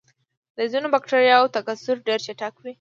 [0.57, 2.69] د ځینو بکټریاوو تکثر ډېر چټک وي.